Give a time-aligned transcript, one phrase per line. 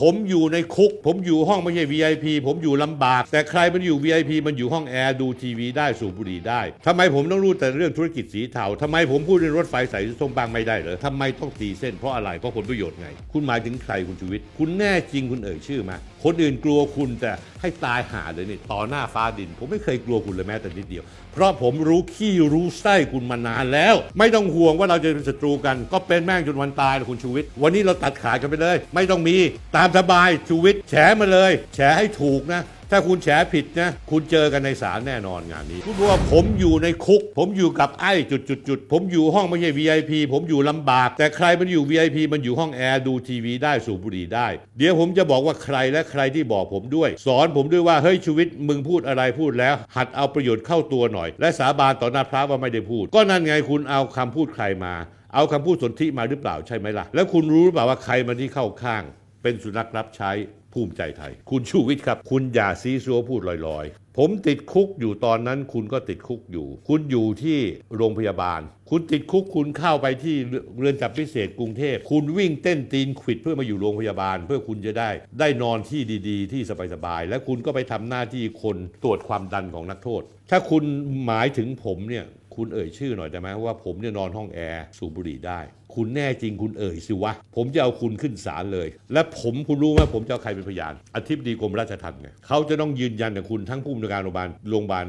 [0.00, 29.36] ผมอยู่ในคุก ผมอยู่ห้องไม่ใช่ VIP ผมอยู่ลำบาก แต่ใครมันอยู่ VIP มันอยู่ห้องแอร์ดูทีวีได้สูบบุหรี่ได้ทำไมผมต้องรู้แต่เรื่องธุรกิจสีเทาทำไมผมพูดเรื่องรถไฟสายสีส้มบางไม่ได้เหรอทำไมต้องตีเส้นเพราะอะไรเพราะผลประโยชน์ไง คุณหมายถึงใครคุณชูวิทย์คุณแน่จริงคุณเอ่ยชื่อมาคนอื่นกลัวคุณแต่ให้ตายหาเลยนี่ต่อหน้าฟ้าดิน ผมไม่เคยกลัวคุณเลยแม้แต่นิดเดียว เพราะผมรู้ขี้รู้ไส้คุณมานานแล้ว ไม่ต้องห่วงว่าเราจะเป็นศัตรูกัน ก็เป็นแม่งจนวันตายนะคุณชูวิทย์วันนี้เราตัดขาดกันไปเลย ไม่ต้องมี
[29.76, 54.94] ตามสบายชูวิทย์แฉมาเลย แฉให้ถูกนะ ถ้าคุณแฉผิดนะคุณเจอกันในศาลแน่นอนงานนี้คุณบอกว่าผมอยู่ในคุก ผมอยู่กับไอ้จุดจุดจุดๆผมอยู่ห้องไม่ใช่ VIP ผมอยู่ลำบาก แต่ใครมันอยู่ VIP มันอยู่ห้องแอร์ดูทีวีได้สูบบุหรี่ได้ เดี๋ยวผมจะบอกว่าใครและใครที่บอกผมด้วย สอนผมด้วยว่าเฮ้ยชูวิทย์มึงพูดอะไรพูดแล้ว หัดเอาประโยชน์เข้าตัวหน่อย และสาบานต่อหน้าพระว่าไม่ได้พูด ก็นั่นไงคุณเอาคำพูดใครมา
[55.34, 59.04] เอาคำพูดสนธิมาหรือเปล่าใช่ไหมล่ะ แล้วคุณรู้หรือเปล่าว่าใครมันที่เข้าข้าง
[59.46, 60.30] เป็นสุนัขรับใช้
[60.74, 67.58] ภูมิใจไทย คุณชูวิทย์ครับ คุณอย่าซีซัวพูดลอยๆ ผมติดคุกอยู่ตอนนั้นคุณก็ติดคุกอยู่ คุณอยู่ที่
[67.96, 70.36] โรงพยาบาล คุณติดคุกคุณเข้าไปที่
[70.78, 76.62] เรือนจำพิเศษกรุงเทพ คุณวิ่งเต้นตีนขวิดเพื่อมาอยู่โรงพยาบาล เพื่อคุณจะได้ ได้นอนที่ดีๆ ที่
[76.94, 80.84] สบายๆและคุณก็ไปทำหน้าที่คนตรวจความดันของนักโทษ ถ้าคุณ
[81.26, 82.24] หมายถึงผมเนี่ย
[82.56, 85.60] คุณเอ่ยชื่อหน่อยได้ไหมว่าผมเนี่ยนอนห้องแอร์สูบบุหรี่ได้
[85.94, 95.06] คุณแน่จริงคุณเอ่ยสิวะ ผมจะเอาคุณขึ้นศาลเลย และผมคุณรู้ไหมผมจะเอาใครเป็นพยานอธิบดีกรมราชทัณฑ์ไงเขาจะต้องยืนยันกับคุณทั้งผู้อำนวยการโรงพยาบาลโรงพยาบาล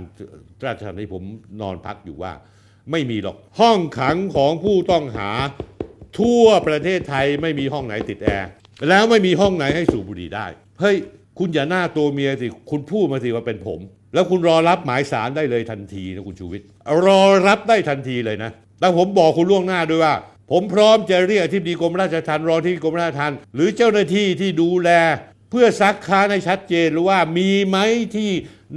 [0.66, 1.23] ราชทัณฑ์ที่ผม
[1.62, 2.34] นอนพักอยู่ว่า
[2.92, 5.30] ไม่มีหรอกห้องขังของผู้ต้องหา
[6.20, 8.50] ทั่วประเทศไทยไม่มีห้องไหนติดแอร์
[8.89, 10.45] แล้วไม่มีห้องไหนให้สูบบุหรี่ได้
[10.80, 10.98] เฮ้ย
[11.40, 13.80] คุณอย่าหน้าตัวเมียสิ คุณพูดมาสิว่าเป็นผม
[14.14, 16.66] แล้วคุณรอรับหมายสารได้เลยทันทีนะคุณชูวิทย์
[17.06, 20.16] รอรับได้ทันทีเลยนะแล้วผมบอกคุณล่วงหน้าด้วยว่า
[20.52, 24.90] ผมพร้อมจะเรียกอธิบดีกรมราชทัณฑ์รอที่กรมราชทัณฑ์หรือเจ้าหน้าที่ที่ดูแล
[25.52, 27.78] เพื่อซักค้านให้ชัดเจนหรือว่ามีไหม
[28.16, 28.32] ที่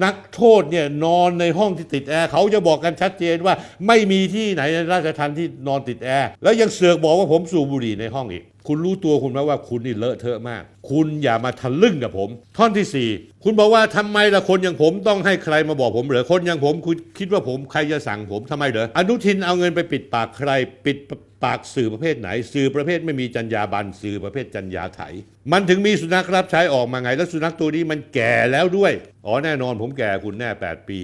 [0.05, 3.55] นักโทษเนี่ยนอนในห้องที่ติดแอร์เขาจะบอกกันชัดเจนว่า
[3.86, 13.08] ไม่มีที่ไหนในราชทัณฑ์ที่นอนติดแอร์แล้วยังเสือกบอกว่าผมสูบบุหรี่ในห้องอีก คุณรู้ตัวคุณไหมว่าคุณนี่เลอะเทอะมาก คุณอย่ามาทะลึ่งกับผม ท่อนที่สี่
[13.44, 20.50] คุณบอกว่าทำไมละคนอย่างผมต้องให้ใครมาบอกผมเหรอคนอย่างผมคุณคิดว่าผมใครจะสั่งผมทำไมเหรออนุทินเอาเงินไปปิดปากใคร
[20.86, 20.98] ปิด
[21.44, 25.00] ปากสื่อประเภทไหน สื่อประเภทไม่มีจรรยาบรรณสื่อประเภทจรรยาไถ
[25.52, 28.92] มันถึงมีสุนัขรับใช้ออกมาไง แล้วสุนัขตัวนี้มันแก่แล้วด้วย
[29.27, 31.00] อ๋อแน่นอนผมแก่คุณแน่ 8 ปี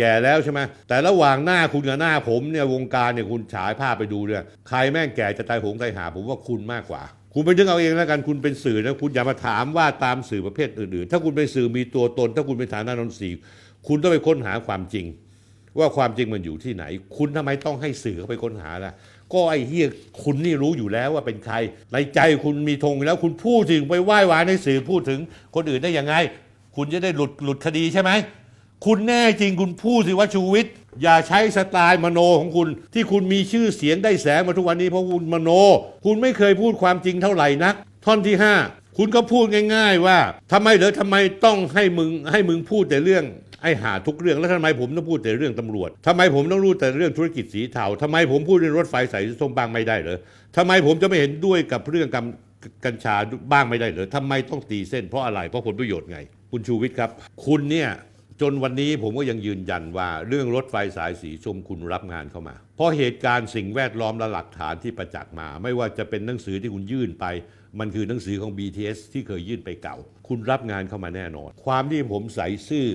[0.00, 7.02] แก่แล้วใช่ไหมแต่ระหว่างหน้าคุณกับหน้าผมเนี่ยวงการเนี่ยคุณฉายภาพไปดูเนี่ยใครแม่งแก่จะตายโหงตายหา ผมว่าคุณมากกว่า
[7.34, 13.30] คุณไปนึกเอาเองแล้วกันคุณเป็นสื่อนะคุณอย่ามาถามว่าตามสื่อประเภทอื่นๆ ถ้าคุณเป็นสื่อมีตัวตน ถ้าคุณเป็นฐานะนนทรี
[13.86, 15.06] คุณต้องไปค้นหาความจริง
[15.78, 16.84] ว่าความจริงมันอยู่ที่ไหน
[17.16, 18.92] คุณทำไมต้องให้สื่อเขาไปค้นหาล่ะ
[19.32, 19.86] ก็ไอ้เฮีย
[20.22, 21.54] คุณนี่รู้อยู่แล้วว่าเป็นใคร
[21.92, 25.20] ในใจคุณมีธงแล้ว คุณพูดถึงไปไหว้วานในสื่อพูดถึง
[25.54, 26.14] คนอื่นได้ยังไง
[26.76, 28.10] คุณจะได้หลุดหลุดคดีใช่ไหม
[28.86, 35.50] คุณแน่จริงคุณพูดสิว่าชูวิทย์อย่าใช้สไตล์มโนของคุณ ที่คุณมีชื่อเสียงได้แสงมาทุกวันนี้เพราะคุณมโน
[36.04, 37.74] คุณไม่เคยพูดความจริงเท่าไหร่นัก
[38.06, 38.54] ท่อนที่ห้า
[38.98, 40.18] คุณก็พูดง่าย ๆ ว่า
[40.52, 43.24] ทำไมเหรอทำไมต้องให้มึงให้มึงพูดแต่เรื่อง
[43.62, 50.18] ไอ้หาทุกเรื่องแล้วทำไมผมต้องพูดแต่เรื่องตำรวจทำไมผมต้องรู้แต่เรื่องธุรกิจสีเทาทำไมผมพูดเรื่องรถไฟสายส้มบ้างไม่ได้เหรอ
[50.56, 53.16] ทำไมผมจะไม่เห็นด้วยกับเรื่องกำกัญชา
[53.52, 56.18] บ้างไม่ได้เหรอทำไมต้องตีเส้นเพราะอะไรเพราะผลประโยชน์ไง
[56.52, 57.10] คุณชูวิทย์ครับ
[57.46, 57.88] คุณเนี่ย
[58.40, 67.26] จนวันนี้ผมก็ยังยืนยันว่าเรื่องรถไฟสายสีชมคุณรับงานเข้ามา เพราะเหตุการณ์สิ่งแวดล้อมและหลักฐานที่ประจักษ์มา ไม่ว่าจะเป็นหนังสือที่คุณยื่นไป
[67.78, 69.96] มันคือหนังสือของ BTS ที่เคยยื่นไปเก่า
[70.28, 72.88] คุณรับงานเข้ามาแน่นอน ความที่ผมใส่ซื่อ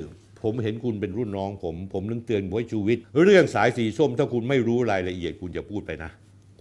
[0.43, 6.11] ผมเห็นคุณเป็นรุ่นน้องผม ผมนึงเตือนไว้ชูวิทย์เรื่องสายสีส้มถ้าคุณไม่รู้รายละเอียดคุณจะพูดไปนะ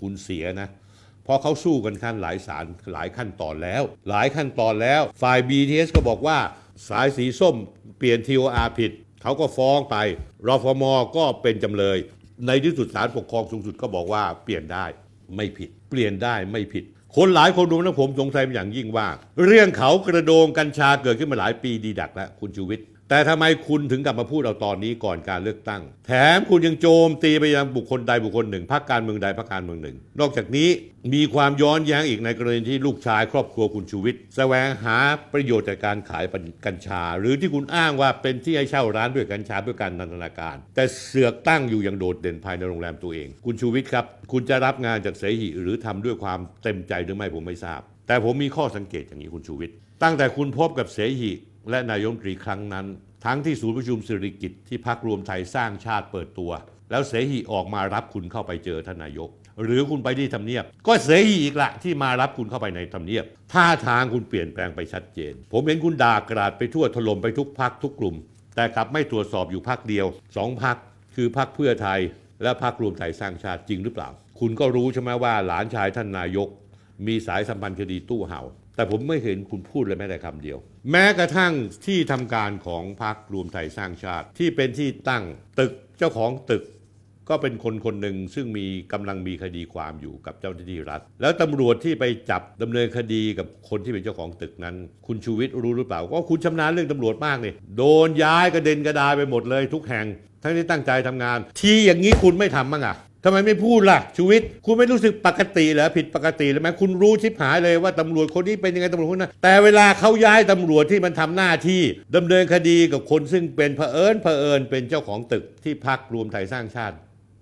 [0.01, 0.69] คุณเสียนะ
[1.25, 6.39] เพราะเขาสู้กันขั้นหลายสารหลายขั้นตอนแล้ว หลายขั้นตอนแล้ว ฝ่าย BTS ก็บอกว่า
[6.89, 7.57] สายสีส้ม
[7.99, 8.93] เปลี่ยน TOR ผิด
[9.23, 9.97] เขาก็ฟ้องไป
[10.47, 10.85] รฟม
[11.17, 11.99] ก็เป็นจำเลย
[12.47, 14.85] ในที่สุดศาลปกครองสูงสุดก็บอกว่าเปลี่ยนได้
[15.37, 16.85] ไม่ผิด เปลี่ยนได้ไม่ผิด
[17.17, 19.09] คนหลายคนรวมทั้งผมสงสัยเป็นอย่างยิ่งว่า
[19.47, 30.69] เรื่องเขากระโดงกัญชาเกิดขึ้นมาหลายปีดีดักแล้วคุณชูวิทย์ แต่ทำไมคุณถึงกลับมาพูดเอาตอนนี้ก่อนการเลือกตั้ง แถมคุณยังโจมตีไปยังบุคคลใดบุคคลหนึ่งพรรคการเมืองใดพรรคการเมืองหนึ่ง นอกจากนี้
[31.15, 34.99] มีความย้อนแย้งอีกในกรณีที่ลูกชายครอบครัวคุณชูวิทย์แสวงหา
[35.33, 36.25] ประโยชน์จากการขาย
[36.67, 51.33] กัญชา หรือที่คุณอ้างว่าเป็นที่ให้เช่าร้านด้วยกัญชาเพื่อการนันทนาการ แต่เสือกตั้งอยู่อย่างโดดเด่นภายในโรงแรมตัวเอง คุณชูวิทย์ครับคุณจะรับงานจากเสหิหรือทำด้วยความเต็มใจหรือไม่ผมไม่ทราบ แต่ผมมีข้อสังเกตอย่างนี้คุณชูวิทย์ตั้งแต่คุณพบกับเสหิ
[51.71, 52.87] และนายกรัฐมนตรีครั้งนั้น
[53.25, 56.53] ทั้งที่ศูนย์ประชุมสิริกิตที่พักรวมไทยสร้างชาติเปิดตัว
[56.91, 59.31] แล้วเสหิออกมารับคุณเข้าไปเจอท่านนายก
[59.63, 68.17] หรือคุณไปที่ทำเนียบ ก็เสรีอีกละที่มารับคุณเข้าไปในทำเนียบท่าทางคุณเปลี่ยนแปลงไปชัดเจน ผมเห็นคุณด่ากราดไปทั่วถล่มไปทุกพักทุกกลุ่ม
[68.57, 70.07] แต่กลับไม่ตรวจสอบอยู่พักเดียว
[70.37, 70.77] สองพัก
[71.15, 72.01] คือพักเพื่อไทย
[72.43, 74.09] และพักรวมไทยสร้างชาติจริงหรือเปล่า
[74.41, 76.49] คุณก็รู้ใช่ไหมว่าหลานชายท่านนายก
[77.07, 78.41] มีสายสัมพันธ์คดีตู้เห่า
[78.77, 80.59] แต่ผมไม่เห็นคุณพูดเลยแม้แต่คำเดียว
[80.91, 81.53] แม้กระทั่ง
[81.87, 85.25] ที่ทำการของพรรครวมไทยสร้างชาติ ที่เป็นที่ตั้ง
[85.59, 86.65] ตึกเจ้าของตึก
[87.31, 94.77] ก็เป็นคนคนหนึ่งซึ่งมีกำลังมีคดีความอยู่กับเจ้าหน้าที่รัฐ แล้วตำรวจที่ไปจับดำเนินคดีกับคนที่เป็นเจ้าของตึกนั้น
[95.07, 100.07] คุณชูวิทย์รู้หรือเปล่าว่าคุณชำนาญเรื่องตำรวจมากเนี่ยโดนย้ายกระเด็นกระดายไปหมดเลยทุกแห่ง
[100.43, 111.83] ทั้งที่ตั้งใจทำงาน ทีอย่างนี้คุณไม่ทำมั้งอะ ทำไมไม่พูดล่ะชูวิทย์คุณไม่รู้สึกปกติเหรอผิดปกติเลยไหมคุณรู้ชิบหายเลยว่าตำรวจคนนี้เป็นยังไงตำรวจคนนั้นแต่เวลาเขาย้ายตำรวจที่มันทำหน้าที่
[112.17, 116.97] ดำเนินคดีกับคนซึ่งเป็นเผอิญเผอิญเป็นเจ้าของตึกที่พักรวมไทยสร้างชาติ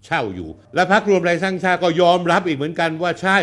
[0.07, 3.39] เช่าอยู่ และพักรวมไทยสร้างชาติก็ยอมรับอีกเหมือนกันว่าใช่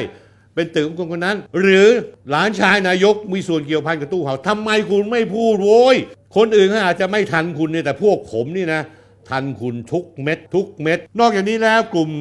[0.56, 1.88] เป็นตึกของคนคนนั้น หรือ
[2.30, 5.96] หลานชายนายกมีส่วนเกี่ยวพันกับตู้เห่าทำไมคุณไม่พูดโว้ย
[6.36, 8.82] คนอื่นเขาอาจจะไม่ทันคุณเนี่ยแต่พวกผมนี่นะ
[9.30, 12.12] ทันคุณทุกเม็ดทุกเม็ด นอกจากนี้แล้วกลุ่ม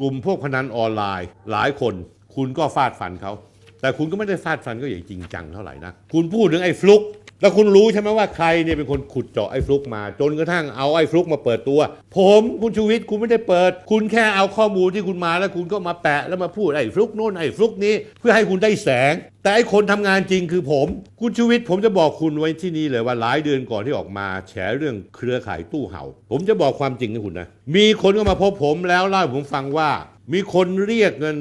[0.00, 1.94] กลุ่มพวกพนันออนไลน์ หลายคน
[2.34, 3.32] คุณก็ฟาดฟันเขา
[3.80, 7.02] แต่คุณก็ไม่ได้ฟาดฟันก็อย่างจริงจังเท่าไหร่นะ คุณพูดถึงไอ้ฟลุก
[7.40, 11.80] แล้วคุณรู้ใช่ไหมว่าใครเนี่ยเป็นคนขุดเจาะไอ้ฟลุกมา จนกระทั่งเอาไอ้ฟลุกมาเปิดตัว
[12.16, 20.86] ผมคุณชูวิทย์คุณไม่ได้เปิด คุณแค่เอาข้อมูลที่คุณมาแล้วคุณก็มาแปะแล้วมาพูดไอ้ฟลุกโน่นไอ้ฟลุกนี้เพื่อให้คุณได้แสง แต่ไอ้คนทำงานจริงคือผม
[21.20, 29.90] คุณชูวิทย์ผมจะบอกคุณไว้ที่นี่เลยว่าหลายเดือนก่อนที่ออกมา แฉเรื่องเครือข่ายตู้เห่า ผมจะบอกความจริงให้คุณนะมีคนก็มาพบผมแล้วเล่าให้ผมฟังว่า
[30.32, 31.36] มีคนเรียกเงิน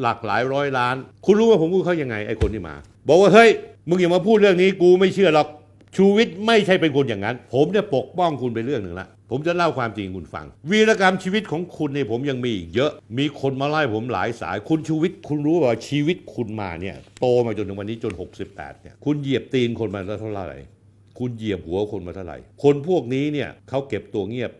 [0.00, 0.96] หลักหลายร้อยล้าน
[1.26, 2.74] คุณรู้ว่าผมพูดเขายังไงไอ้คนที่มา
[3.08, 3.50] บอกว่าเฮ้ย
[3.88, 5.48] มึงอย่ามาพูดเรื่องนี้กูไม่เชื่อหรอก
[5.96, 18.12] ชูวิทย์ไม่ใช่เป็นคนอย่างนั้น ผมเนี่ยปกป้องคุณไปเรื่องหนึ่งละผมจะเล่าความจริงคุณฟัง วีรกรรมชีวิตของคุณเนี่ยผมยังมีอีกเยอะ มีคนมาไล่ผมหลายสาย คุณชูวิทย์คุณรู้ว่าชีวิตคุณมาเนี่ยโตมาจนถึงวันนี้จน
[18.46, 20.58] 68เนี่ยคุณเหยียบตีนคนมาแล้วเท่าไหร่
[21.18, 24.50] คุณเหยียบหัวคนมาเท่าไหร่ คนพวกนี้เนี่ยเขาเก็บตัวเงียบ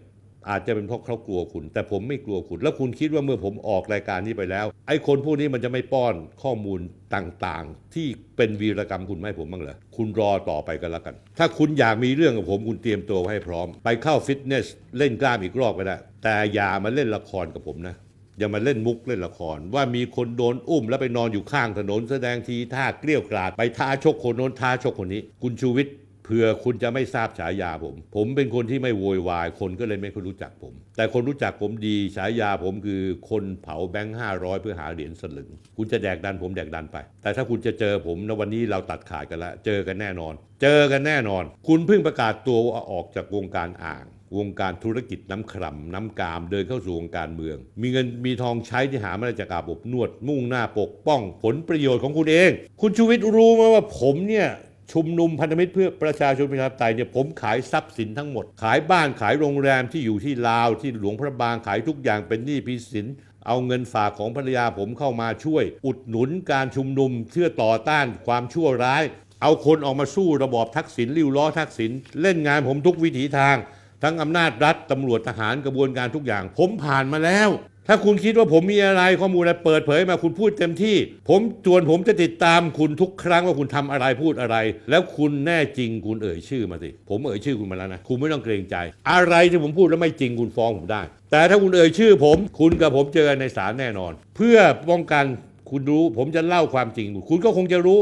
[0.48, 6.80] อาจจะเป็นเพราะเขากลัวคุณ แต่ผมไม่กลัวคุณ แล้วคุณคิดว่าเมื่อผมออกรายการนี้ไปแล้ว ไอ้คนพวกนี้มันจะไม่ป้อนข้อมูล
[7.14, 8.06] ต่างๆ ที่
[8.36, 14.66] เป็นวีรกรรมคุณไม่ให้ผมบ้างเหรอคุณรอต่อไปกันแล้วกัน ถ้าคุณอยากมีเรื่องกับผมคุณเตรียมตัวให้พร้อม ไปเข้าฟิตเนส
[14.98, 17.96] เล่นกล้ามอีกรอบก็ได้แต่อย่ามาเล่นละครกับผมนะ
[18.38, 44.06] อย่ามาเล่นมุกเล่นละคร ว่ามีคนโดนอุ้มแล้วไปนอนอยู่ข้างถนนแสดงทีท่าเกลี้ยวกราดไปท้าชกคนโน้นท้าชกคนนี้ คุณชูวิทย์ เผื่อคุณจะไม่ทราบฉายาผม ผมเป็นคนที่ไม่โวยวาย คนก็เลยไม่ค่อยรู้จักผม แต่คนรู้จักผมดีฉายาผมคือคนเผาแบงค์ห้าร้อยเพื่อหาเหรียญสลึง คุณจะแดกดันผมแดกดันไป แต่ถ้าคุณจะเจอผมนะวันนี้เราตัดขาดกันแล้วเจอกันแน่นอน เจอกันแน่นอน คุณเพิ่งประกาศตัวว่าออกจากวงการอ่าง
[44.38, 54.48] วงการธุรกิจน้ำคร่ำน้ำกามเดินเข้าสู่วงการเมือง มีเงินมีทองใช้ที่หามาได้จากอาบอบนวด มุ่งหน้าปกป้อง ผลประโยชน์ของคุณเอง คุณชูวิทย์รู้ไหมว่าผมเนี่ย
[54.92, 63.06] ชุมนุมพันธมิตรเพื่อประชาชนประชาธิปไตยเนี่ยผมขายทรัพย์สินทั้งหมด ขายบ้านขายโรงแรมที่อยู่ที่ลาวที่หลวงพระบางขายทุกอย่างเป็นหนี้พิสิน
[63.46, 69.02] เอาเงินฝากของภรรยาผมเข้ามาช่วย อุดหนุนการชุมนุมเพื่อต่อต้านความชั่วร้าย
[69.42, 71.90] เอาคนออกมาสู้ระบอบทักษิณริ้วล้อทักษิณ
[72.20, 73.56] เล่นงานผมทุกวิถีทาง
[74.02, 77.48] ทั้งอำนาจรัฐตำรวจทหารกระบวนการทุกอย่าง ผมผ่านมาแล้ว
[77.88, 80.96] ถ้าคุณคิดว่าผมมีอะไรข้อมูลอะไรเปิดเผยมาคุณพูดเต็มที่
[81.28, 84.56] ผมจวนผมจะติดตามคุณทุกครั้งว่าคุณทำอะไรพูดอะไร
[84.90, 88.76] แล้วคุณแน่จริงคุณเอ่ยชื่อมาสิผมเอ่ยชื่อคุณมาแล้วนะคุณไม่ต้องเกรงใจ
[89.10, 94.56] อะไรที่ผมพูดแล้วไม่จริงคุณฟ้องผมได้ แต่ถ้าคุณเอ่ยชื่อ ผม คุณกับผมเจอในศาลแน่นอน เพื่อ
[94.90, 95.24] ป้องกัน
[95.70, 98.00] คุณรู้ ผมจะเล่าความจริง คุณก็คงจะรู้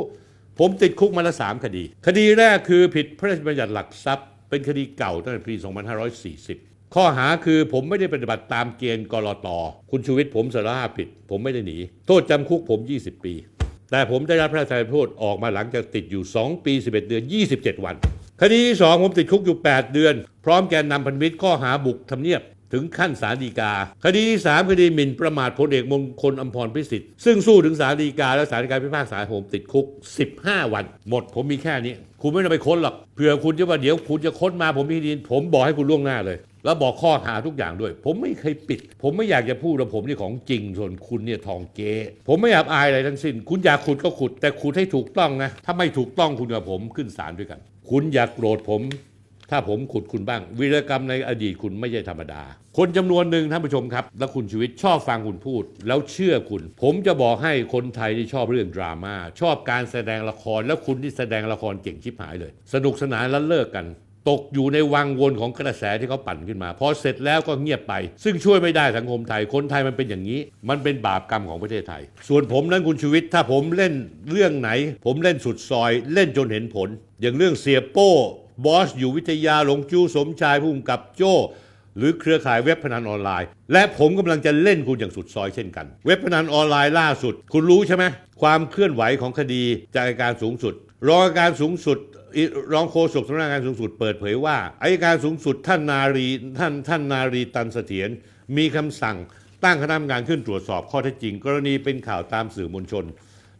[0.58, 9.48] ผมติดคุกมาแล้วสามคดี คดีแรกคือผิดพระราชบัญญัติหลักทรัพย์ เป็นคดีเก่าตั้งแต่ปี 2540 ข้อหาคือผมไม่ได้ปฏิบัติตามเกณฑ์กรอต
[9.90, 13.34] คุณชูวิทย์ผมสารภาพผิด ผมไม่ได้หนี โทษจำคุกผม 20 ปี
[13.90, 17.94] แต่ผมได้รับพระราชทานโทษออกมาหลังจากติดอยู่ 2 ปี 11 เดือน 27 วัน
[18.40, 22.42] คดีที่ 2 ผมติดคุกอยู่ 8 เดือน พร้อมแกนนำพันธมิตรข้อหาบุกทำเนียบ
[22.72, 23.72] ถึงขั้นศาลฎีกา
[24.04, 29.86] คดีที่ 3 คดีหมิ่นประมาทพลเอกมงคลอมพรพิสิทธิ์ ซึ่งสู้ถึงศาลฎีกา แล้วศาลฎีกาพิพากษาผมติดคุก
[30.28, 41.92] 15 วัน หมดผมมีแค่นี้ คุณไม่ต้องไปค้นหรอกเผื่อคุณจะว่าเดี๋ยวคุณจะค้นมาผมมีดีผมบอกให้คุณล่วงหน้าเลย แล้วบอกข้อหาทุกอย่างด้วย ผมไม่เคยปิด ผมไม่อยากจะพูดว่าผมนี่ของจริง ส่วนคุณเนี่ยทองเก๊
[42.28, 48.82] ผมไม่อยากอายอะไรทั้งสิ้น คุณอยากขุดก็ขุด แต่ขุดให้ถูกต้องนะ ถ้าไม่ถูกต้องคุณกับผมขึ้นศาลด้วยกัน คุณอยากโกรธผม
[49.50, 52.42] ถ้าผมขุดคุณบ้าง วีรกรรมในอดีตคุณไม่ใช่ธรรมดา
[52.76, 63.86] คนจำนวนหนึ่งท่านผู้ชมครับ และคุณชีวิตชอบฟังคุณพูด แล้วเชื่อคุณ ผมจะบอกให้คนไทยที่ชอบเรื่องดราม่าชอบการแสดงละครแล้วคุณที่แสดงละครเก่งชิบหายเลย สนุกสนานแล้วเลิกกัน
[64.28, 73.92] ตกอยู่ในวังวนของกระแสที่เขาปั่นขึ้นมา พอเสร็จแล้วก็เงียบไป ซึ่งช่วยไม่ได้สังคมไทย คนไทยมันเป็นอย่างนี้ มันเป็นบาปกรรมของประเทศไทย ส่วนผมนั้นคุณชูวิทย์ถ้าผมเล่น
[74.30, 74.70] เรื่องไหน
[75.04, 76.88] ผมเล่นสุดซอย เล่นจนเห็นผล
[77.20, 78.12] อย่างเรื่องเสียโป้
[78.64, 81.34] บอสอยู่วิทยาหลงจู้สมชายผู้กำกับโจ้
[81.96, 88.04] หรือเครือข่ายเว็บพนันออนไลน์ และผมกำลังจะเล่นคุณอย่างสุดซอยเช่นกัน เว็บพนันออนไลน์ล่าสุด คุณรู้ใช่ไหม
[88.42, 89.62] ความเคลื่อนไหวของคดี
[89.94, 90.74] จากการสูงสุด
[91.08, 91.98] รองการสูงสุด
[92.72, 96.26] รองโฆษกสำนักงานสูงสุดเปิดเผยว่าอัยการสูงสุดท่านนารี
[96.58, 98.08] ท่านท่านนารีตันเสถียร
[98.56, 99.16] มีคำสั่ง
[99.64, 103.04] ตั้งคณะกรรมการขึ้นตรวจสอบข้อเท็จจริง กรณีเป็นข่าวตามสื่อมวลชน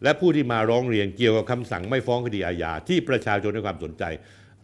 [0.03, 4.03] และผู้ที่มาร้องเรียนเกี่ยวกับคำสั่งไม่ฟ้องคดีอาญาที่ประชาชนให้ความสนใจ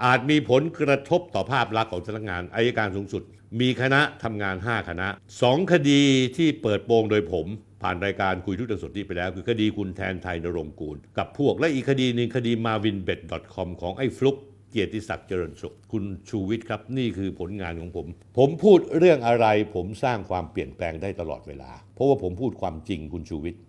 [0.05, 3.23] อาจมีผลกระทบต่อภาพลักษณ์ของสำนักงานอายการสูงสุด
[3.59, 5.07] มีคณะทำงาน 5 คณะ
[5.41, 6.01] 2 คดี
[6.37, 7.47] ที่เปิดโปงโดยผม
[7.81, 14.37] ผ่านรายการคุยทุกเรื่องสดที่ไปแล้ว คือคดีคุณแทนไทยนรงค์กูล กับพวกและอีกคดีหนึ่งคดี marvinbet.com ของไอ้ฟลุก
[14.71, 18.07] เกียรติศักดิ์เจริญสุข คุณชูวิทย์ครับ นี่คือผลงานของผม
[18.37, 23.59] ผมพูดเรื่องอะไรผมสร้างความเปลี่ยนแปลงได้ตลอดเวลา เพราะว่าผมพูดความจริงคุณชูวิทย์